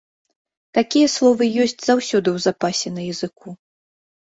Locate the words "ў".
2.33-2.37